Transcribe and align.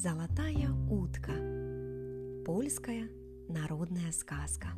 Золотая 0.00 0.70
утка. 0.88 1.32
Польская 2.46 3.08
народная 3.48 4.12
сказка. 4.12 4.68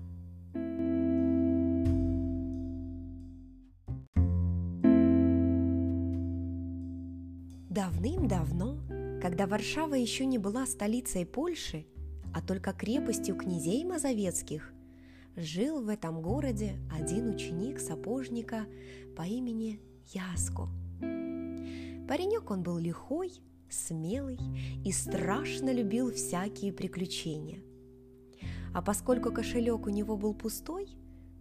Давным-давно, 7.68 8.80
когда 9.20 9.46
Варшава 9.46 9.92
еще 9.92 10.24
не 10.24 10.38
была 10.38 10.64
столицей 10.64 11.26
Польши, 11.26 11.84
а 12.32 12.40
только 12.40 12.72
крепостью 12.72 13.36
князей 13.36 13.84
мазовецких, 13.84 14.72
жил 15.36 15.82
в 15.82 15.90
этом 15.90 16.22
городе 16.22 16.78
один 16.98 17.28
ученик 17.28 17.78
сапожника 17.78 18.64
по 19.18 19.26
имени 19.26 19.82
Яско. 20.06 20.70
Паренек 22.08 22.50
он 22.50 22.62
был 22.62 22.78
лихой, 22.78 23.42
смелый 23.70 24.38
и 24.84 24.92
страшно 24.92 25.72
любил 25.72 26.12
всякие 26.12 26.72
приключения. 26.72 27.60
А 28.72 28.82
поскольку 28.82 29.32
кошелек 29.32 29.86
у 29.86 29.90
него 29.90 30.16
был 30.16 30.34
пустой, 30.34 30.88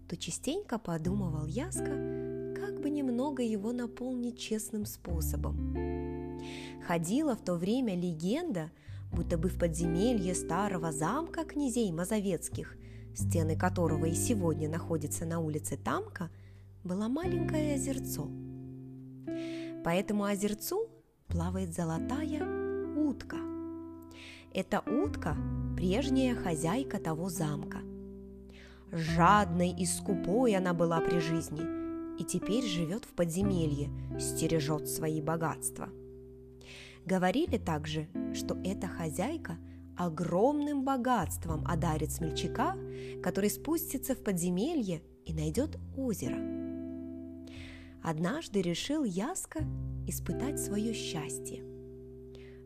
то 0.07 0.17
частенько 0.17 0.79
подумывал 0.79 1.45
Яска, 1.45 2.55
как 2.55 2.81
бы 2.81 2.89
немного 2.89 3.43
его 3.43 3.71
наполнить 3.71 4.39
честным 4.39 4.85
способом. 4.85 6.39
Ходила 6.87 7.35
в 7.35 7.43
то 7.43 7.55
время 7.55 7.95
легенда, 7.95 8.71
будто 9.11 9.37
бы 9.37 9.49
в 9.49 9.59
подземелье 9.59 10.33
старого 10.33 10.91
замка 10.91 11.45
князей 11.45 11.91
Мазовецких, 11.91 12.75
стены 13.15 13.55
которого 13.55 14.05
и 14.05 14.13
сегодня 14.13 14.69
находятся 14.69 15.25
на 15.25 15.39
улице 15.39 15.77
Тамка, 15.77 16.31
было 16.83 17.07
маленькое 17.07 17.75
озерцо. 17.75 18.27
По 19.83 19.89
этому 19.89 20.25
озерцу 20.25 20.89
плавает 21.29 21.73
золотая 21.73 22.43
утка. 22.97 23.37
Эта 24.53 24.81
утка– 24.81 25.37
прежняя 25.77 26.35
хозяйка 26.35 26.99
того 26.99 27.29
замка. 27.29 27.79
Жадной 28.91 29.69
и 29.69 29.85
скупой 29.85 30.55
она 30.55 30.73
была 30.73 30.99
при 30.99 31.19
жизни 31.19 31.61
и 32.19 32.25
теперь 32.25 32.65
живет 32.65 33.05
в 33.05 33.13
подземелье, 33.13 33.89
стережет 34.19 34.89
свои 34.89 35.21
богатства. 35.21 35.87
Говорили 37.05 37.57
также, 37.57 38.09
что 38.33 38.57
эта 38.65 38.87
хозяйка 38.87 39.57
огромным 39.97 40.83
богатством 40.83 41.65
одарит 41.65 42.11
смельчака, 42.11 42.75
который 43.23 43.49
спустится 43.49 44.15
в 44.15 44.23
подземелье 44.23 45.01
и 45.25 45.33
найдет 45.33 45.77
озеро. 45.95 46.68
Однажды 48.01 48.61
решил 48.61 49.03
Яска 49.03 49.59
испытать 50.07 50.59
свое 50.59 50.93
счастье. 50.93 51.63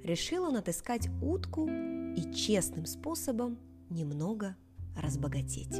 Решил 0.04 0.44
он 0.44 0.58
отыскать 0.58 1.10
утку 1.22 1.68
и 1.68 2.34
честным 2.34 2.86
способом 2.86 3.58
немного 3.90 4.56
разбогатеть. 4.96 5.80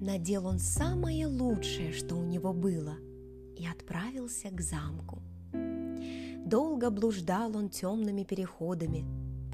Надел 0.00 0.46
он 0.46 0.58
самое 0.58 1.26
лучшее, 1.26 1.92
что 1.92 2.16
у 2.16 2.24
него 2.24 2.52
было, 2.52 2.96
и 3.56 3.66
отправился 3.66 4.50
к 4.50 4.60
замку. 4.60 5.22
Долго 6.44 6.90
блуждал 6.90 7.56
он 7.56 7.70
темными 7.70 8.22
переходами, 8.22 9.04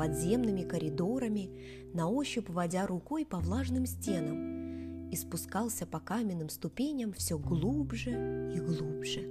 подземными 0.01 0.63
коридорами, 0.63 1.51
на 1.93 2.09
ощупь 2.09 2.49
водя 2.49 2.87
рукой 2.87 3.27
по 3.27 3.39
влажным 3.39 3.85
стенам 3.85 5.11
и 5.11 5.15
спускался 5.15 5.85
по 5.85 6.01
каменным 6.01 6.49
ступеням 6.49 7.13
все 7.13 7.39
глубже 7.39 8.53
и 8.57 8.61
глубже. 8.61 9.29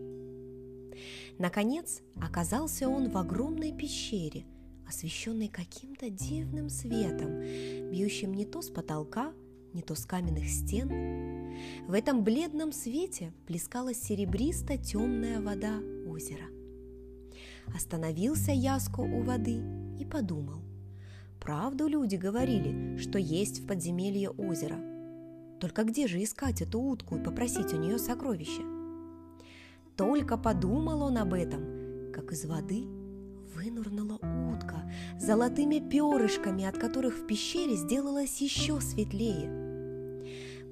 Наконец 1.40 2.04
оказался 2.22 2.88
он 2.88 3.10
в 3.10 3.18
огромной 3.18 3.72
пещере, 3.72 4.46
освещенной 4.88 5.48
каким-то 5.48 6.12
дивным 6.12 6.70
светом, 6.70 7.42
бьющим 7.90 8.36
не 8.36 8.46
то 8.46 8.62
с 8.62 8.70
потолка, 8.70 9.34
не 9.74 9.82
то 9.82 9.96
с 9.96 10.06
каменных 10.06 10.48
стен. 10.48 11.58
В 11.88 11.94
этом 11.94 12.24
бледном 12.24 12.74
свете 12.74 13.34
плескалась 13.48 14.04
серебристо-темная 14.04 15.42
вода 15.42 15.80
озера. 16.08 16.46
Остановился 17.74 18.52
Яско 18.52 19.00
у 19.00 19.24
воды 19.24 19.79
и 20.00 20.06
подумал. 20.06 20.62
Правду 21.40 21.88
люди 21.88 22.16
говорили, 22.16 22.98
что 22.98 23.20
есть 23.20 23.60
в 23.60 23.68
подземелье 23.68 24.30
озеро. 24.30 24.78
Только 25.60 25.84
где 25.84 26.08
же 26.08 26.24
искать 26.24 26.62
эту 26.62 26.80
утку 26.80 27.18
и 27.18 27.24
попросить 27.24 27.74
у 27.74 27.78
нее 27.78 28.00
сокровища? 28.00 28.62
Только 29.96 30.38
подумал 30.38 31.04
он 31.04 31.18
об 31.18 31.34
этом, 31.34 32.12
как 32.14 32.32
из 32.32 32.46
воды 32.46 32.86
вынурнула 33.54 34.20
утка 34.54 34.90
золотыми 35.20 35.80
перышками, 35.80 36.64
от 36.66 36.78
которых 36.78 37.16
в 37.18 37.28
пещере 37.28 37.76
сделалось 37.76 38.42
еще 38.42 38.80
светлее. 38.80 39.50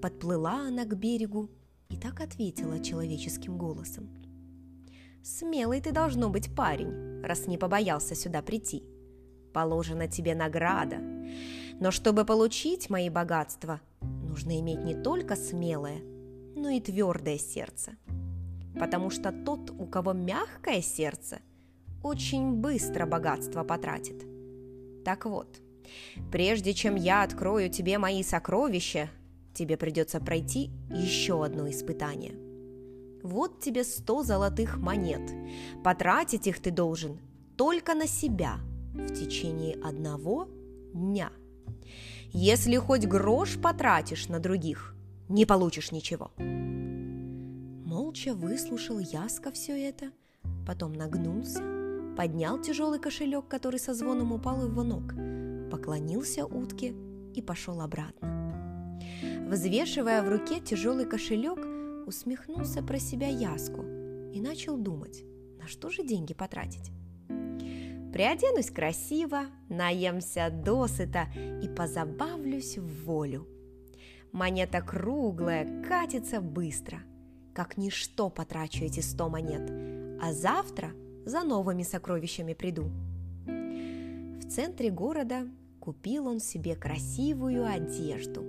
Подплыла 0.02 0.68
она 0.68 0.86
к 0.86 0.96
берегу 0.98 1.50
и 1.90 1.98
так 1.98 2.22
ответила 2.22 2.80
человеческим 2.80 3.58
голосом. 3.58 4.10
«Смелый 5.24 5.82
ты 5.82 5.92
должно 5.92 6.30
быть 6.30 6.56
парень, 6.56 7.22
раз 7.24 7.48
не 7.48 7.58
побоялся 7.58 8.16
сюда 8.16 8.42
прийти– 8.42 8.84
положена 9.58 10.08
тебе 10.08 10.36
награда. 10.36 10.98
Но 11.80 11.90
чтобы 11.90 12.26
получить 12.26 12.92
мои 12.92 13.10
богатства, 13.10 13.82
нужно 14.02 14.60
иметь 14.60 14.84
не 14.84 14.94
только 14.94 15.36
смелое, 15.36 15.98
но 16.56 16.70
и 16.70 16.80
твердое 16.80 17.40
сердце. 17.40 17.94
Потому 18.80 19.10
что 19.10 19.32
тот, 19.32 19.72
у 19.72 19.88
кого 19.88 20.14
мягкое 20.14 20.84
сердце, 20.84 21.40
очень 22.04 22.52
быстро 22.54 23.08
богатство 23.08 23.64
потратит. 23.64 24.24
Так 25.04 25.26
вот, 25.26 25.60
прежде 26.32 26.76
чем 26.76 26.94
я 26.94 27.24
открою 27.24 27.72
тебе 27.72 27.98
мои 27.98 28.22
сокровища, 28.22 29.10
тебе 29.56 29.76
придется 29.76 30.20
пройти 30.20 30.70
еще 30.92 31.44
одно 31.44 31.68
испытание. 31.68 32.36
Вот 33.24 33.60
тебе 33.60 33.84
сто 33.84 34.22
золотых 34.22 34.78
монет. 34.78 35.32
Потратить 35.84 36.46
их 36.46 36.62
ты 36.62 36.70
должен 36.70 37.18
только 37.58 37.96
на 37.96 38.06
себя– 38.06 38.60
в 38.98 39.14
течение 39.14 39.76
одного 39.84 40.48
дня. 40.94 41.32
Если 42.34 42.78
хоть 42.78 43.06
грош 43.06 43.58
потратишь 43.62 44.28
на 44.28 44.40
других, 44.40 44.96
не 45.30 45.46
получишь 45.46 45.92
ничего. 45.92 46.32
Молча 47.86 48.34
выслушал 48.34 49.00
Яска 49.00 49.52
все 49.52 49.74
это, 49.90 50.12
потом 50.66 50.94
нагнулся, 50.94 51.62
поднял 52.18 52.62
тяжелый 52.62 53.00
кошелек, 53.00 53.48
который 53.48 53.80
со 53.80 53.94
звоном 53.94 54.34
упал 54.34 54.60
у 54.62 54.68
его 54.68 54.84
ног, 54.84 55.14
поклонился 55.72 56.46
утке 56.46 56.94
и 57.34 57.42
пошел 57.42 57.82
обратно. 57.82 59.00
Взвешивая 59.48 60.22
в 60.24 60.30
руке 60.30 60.60
тяжелый 60.60 61.06
кошелек, 61.06 61.60
усмехнулся 62.06 62.84
про 62.84 63.00
себя 63.00 63.28
Яску 63.28 63.84
и 64.34 64.42
начал 64.42 64.78
думать, 64.78 65.24
на 65.60 65.68
что 65.68 65.90
же 65.90 66.04
деньги 66.04 66.34
потратить. 66.34 66.92
Приоденусь 68.18 68.72
красиво, 68.72 69.42
наемся 69.70 70.50
досыта 70.50 71.28
и 71.62 71.68
позабавлюсь 71.68 72.80
в 72.80 73.06
волю. 73.06 73.48
Монета 74.32 74.82
круглая, 74.82 75.84
катится 75.88 76.42
быстро. 76.42 76.98
Как 77.54 77.78
ничто 77.78 78.32
потрачу 78.32 78.84
эти 78.84 79.02
сто 79.02 79.30
монет, 79.30 79.70
а 80.20 80.34
завтра 80.34 80.94
за 81.28 81.44
новыми 81.44 81.84
сокровищами 81.84 82.56
приду. 82.56 82.90
В 83.46 84.50
центре 84.50 84.90
города 84.90 85.48
купил 85.80 86.26
он 86.26 86.40
себе 86.40 86.76
красивую 86.76 87.68
одежду, 87.68 88.42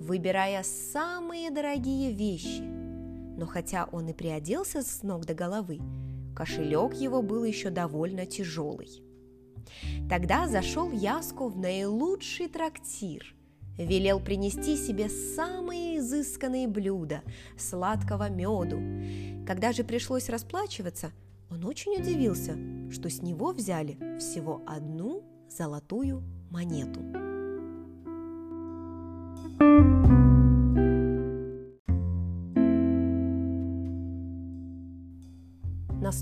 выбирая 0.00 0.62
самые 0.62 1.50
дорогие 1.50 2.10
вещи. 2.10 2.62
Но 2.62 3.44
хотя 3.44 3.84
он 3.92 4.08
и 4.08 4.14
приоделся 4.14 4.80
с 4.80 5.02
ног 5.02 5.26
до 5.26 5.34
головы, 5.34 5.78
Кошелек 6.34 6.94
его 6.94 7.22
был 7.22 7.44
еще 7.44 7.70
довольно 7.70 8.26
тяжелый. 8.26 9.02
Тогда 10.08 10.48
зашел 10.48 10.90
Яско 10.90 11.48
в 11.48 11.56
наилучший 11.56 12.48
трактир, 12.48 13.34
велел 13.78 14.20
принести 14.20 14.76
себе 14.76 15.08
самые 15.08 15.98
изысканные 15.98 16.68
блюда, 16.68 17.22
сладкого 17.56 18.28
меду. 18.28 18.78
Когда 19.46 19.72
же 19.72 19.84
пришлось 19.84 20.28
расплачиваться, 20.28 21.12
он 21.50 21.64
очень 21.64 22.00
удивился, 22.00 22.56
что 22.90 23.08
с 23.08 23.22
него 23.22 23.52
взяли 23.52 24.18
всего 24.18 24.62
одну 24.66 25.22
золотую 25.48 26.22
монету. 26.50 27.23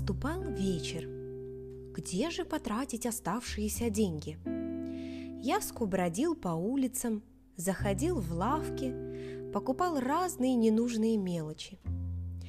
Наступал 0.03 0.43
вечер. 0.43 1.07
Где 1.95 2.29
же 2.29 2.43
потратить 2.43 3.05
оставшиеся 3.05 3.89
деньги? 3.89 4.37
Яску 5.41 5.85
бродил 5.85 6.35
по 6.35 6.49
улицам, 6.49 7.23
заходил 7.55 8.19
в 8.19 8.33
лавки, 8.33 8.93
покупал 9.53 10.01
разные 10.01 10.55
ненужные 10.55 11.15
мелочи. 11.15 11.79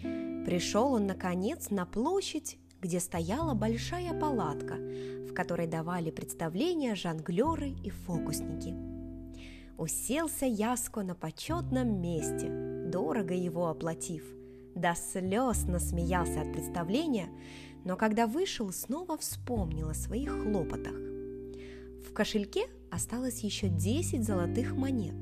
Пришел 0.02 0.94
он, 0.94 1.06
наконец, 1.06 1.70
на 1.70 1.86
площадь, 1.86 2.58
где 2.80 2.98
стояла 2.98 3.54
большая 3.54 4.18
палатка, 4.18 4.74
в 4.74 5.32
которой 5.32 5.68
давали 5.68 6.10
представления 6.10 6.96
жонглеры 6.96 7.70
и 7.84 7.90
фокусники. 7.90 8.74
Уселся 9.78 10.46
Яско 10.46 11.04
на 11.04 11.14
почетном 11.14 12.00
месте, 12.00 12.48
дорого 12.90 13.32
его 13.32 13.68
оплатив. 13.68 14.24
До 14.74 14.94
слез 14.96 15.64
насмеялся 15.66 16.40
от 16.40 16.52
представления, 16.52 17.28
но 17.84 17.96
когда 17.96 18.26
вышел, 18.26 18.72
снова 18.72 19.16
вспомнил 19.16 19.90
о 19.90 19.94
своих 19.94 20.30
хлопотах. 20.30 20.94
В 20.94 22.12
кошельке 22.12 22.66
осталось 22.90 23.40
еще 23.40 23.68
10 23.68 24.24
золотых 24.24 24.74
монет. 24.74 25.14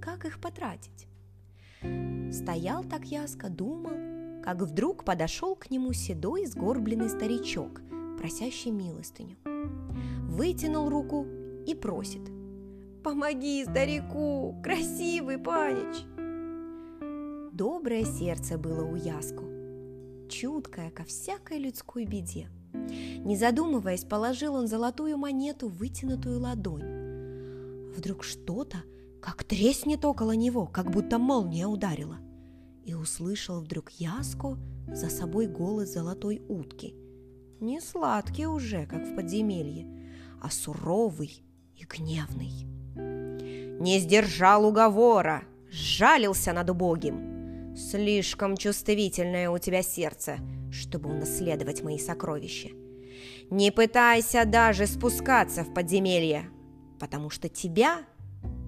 Как 0.00 0.24
их 0.24 0.40
потратить? 0.40 1.06
Стоял 2.32 2.84
так 2.84 3.04
Яско, 3.04 3.48
думал, 3.48 4.42
как 4.42 4.60
вдруг 4.62 5.04
подошел 5.04 5.54
к 5.54 5.70
нему 5.70 5.92
седой 5.92 6.46
сгорбленный 6.46 7.08
старичок, 7.08 7.82
просящий 8.18 8.70
милостыню. 8.70 9.36
Вытянул 10.28 10.88
руку 10.88 11.26
и 11.66 11.74
просит. 11.74 12.22
«Помоги 13.02 13.64
старику, 13.64 14.60
красивый 14.62 15.38
панич!» 15.38 16.04
Доброе 17.60 18.06
сердце 18.06 18.56
было 18.56 18.86
у 18.86 18.96
Яску, 18.96 19.44
чуткое 20.30 20.90
ко 20.90 21.04
всякой 21.04 21.58
людской 21.58 22.06
беде. 22.06 22.48
Не 22.72 23.36
задумываясь, 23.36 24.04
положил 24.04 24.54
он 24.54 24.66
золотую 24.66 25.18
монету 25.18 25.68
в 25.68 25.76
вытянутую 25.76 26.40
ладонь. 26.40 27.92
Вдруг 27.94 28.24
что-то, 28.24 28.78
как 29.20 29.44
треснет 29.44 30.06
около 30.06 30.32
него, 30.32 30.66
как 30.66 30.90
будто 30.90 31.18
молния 31.18 31.66
ударила– 31.66 32.16
и 32.86 32.94
услышал 32.94 33.60
вдруг 33.60 33.90
Яско 33.90 34.56
за 34.88 35.10
собой 35.10 35.46
голос 35.46 35.90
золотой 35.90 36.40
утки. 36.48 36.94
Не 37.60 37.82
сладкий 37.82 38.46
уже, 38.46 38.86
как 38.86 39.02
в 39.02 39.14
подземелье, 39.14 39.86
а 40.40 40.50
суровый 40.50 41.44
и 41.76 41.84
гневный. 41.84 42.64
Не 42.96 43.98
сдержал 43.98 44.64
уговора, 44.64 45.42
сжалился 45.70 46.54
над 46.54 46.70
убогим. 46.70 47.29
Слишком 47.80 48.58
чувствительное 48.58 49.48
у 49.48 49.58
тебя 49.58 49.82
сердце, 49.82 50.36
чтобы 50.70 51.08
унаследовать 51.08 51.82
мои 51.82 51.98
сокровища. 51.98 52.68
Не 53.50 53.72
пытайся 53.72 54.44
даже 54.44 54.86
спускаться 54.86 55.64
в 55.64 55.72
подземелье, 55.72 56.50
потому 57.00 57.30
что 57.30 57.48
тебя 57.48 58.04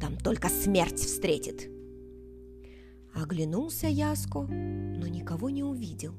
там 0.00 0.16
только 0.16 0.48
смерть 0.48 0.98
встретит. 0.98 1.68
Оглянулся 3.14 3.86
Яско, 3.86 4.40
но 4.40 5.06
никого 5.06 5.50
не 5.50 5.62
увидел. 5.62 6.14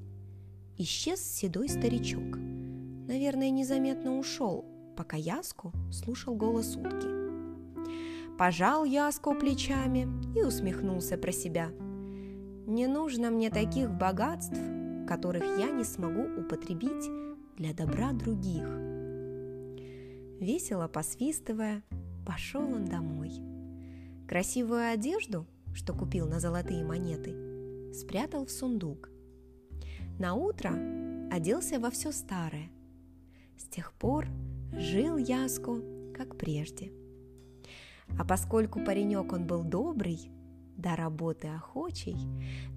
Исчез 0.77 1.19
седой 1.19 1.69
старичок. 1.69 2.37
Наверное, 3.07 3.49
незаметно 3.49 4.19
ушел, 4.19 4.65
пока 4.95 5.17
Яско 5.17 5.71
слушал 5.91 6.35
голос 6.35 6.75
утки. 6.75 7.07
Пожал 8.37 8.85
Яско 8.85 9.33
плечами 9.33 10.07
и 10.37 10.43
усмехнулся 10.43 11.17
про 11.17 11.31
себя. 11.31 11.71
«Не 12.65 12.87
нужно 12.87 13.29
мне 13.29 13.49
таких 13.49 13.91
богатств, 13.91 14.57
которых 15.07 15.43
я 15.59 15.71
не 15.71 15.83
смогу 15.83 16.23
употребить 16.41 17.09
для 17.57 17.73
добра 17.73 18.13
других». 18.13 18.67
Весело 20.39 20.87
посвистывая, 20.87 21.83
пошел 22.25 22.63
он 22.63 22.85
домой. 22.85 23.31
Красивую 24.27 24.91
одежду 24.91 25.47
что 25.73 25.93
купил 25.93 26.27
на 26.27 26.39
золотые 26.39 26.83
монеты, 26.83 27.93
спрятал 27.93 28.45
в 28.45 28.51
сундук. 28.51 29.09
На 30.19 30.35
утро 30.35 30.71
оделся 31.31 31.79
во 31.79 31.89
все 31.89 32.11
старое. 32.11 32.69
С 33.57 33.63
тех 33.63 33.93
пор 33.93 34.27
жил 34.71 35.17
Яско, 35.17 35.81
как 36.15 36.37
прежде. 36.37 36.91
А 38.17 38.25
поскольку 38.25 38.83
паренек 38.83 39.33
он 39.33 39.47
был 39.47 39.63
добрый, 39.63 40.31
до 40.77 40.95
работы 40.95 41.47
охочий, 41.47 42.17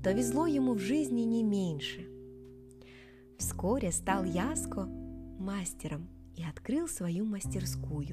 то 0.02 0.12
везло 0.12 0.46
ему 0.46 0.74
в 0.74 0.78
жизни 0.78 1.22
не 1.22 1.42
меньше. 1.42 2.06
Вскоре 3.38 3.92
стал 3.92 4.24
Яско 4.24 4.86
мастером 5.38 6.08
и 6.34 6.42
открыл 6.42 6.88
свою 6.88 7.24
мастерскую. 7.24 8.06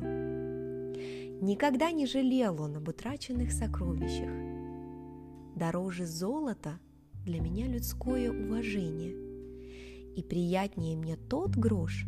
Никогда 1.41 1.91
не 1.91 2.05
жалел 2.05 2.61
он 2.61 2.77
об 2.77 2.87
утраченных 2.87 3.51
сокровищах– 3.51 4.29
дороже 5.55 6.05
золота 6.05 6.79
для 7.25 7.39
меня 7.39 7.67
людское 7.67 8.31
уважение. 8.31 9.13
И 10.15 10.21
приятнее 10.21 10.95
мне 10.95 11.15
тот 11.15 11.55
грош, 11.55 12.05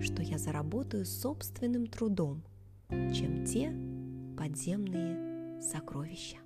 что 0.00 0.22
я 0.22 0.38
заработаю 0.38 1.04
собственным 1.04 1.86
трудом, 1.86 2.42
чем 2.88 3.44
те 3.44 3.72
подземные 4.36 5.60
сокровища. 5.60 6.38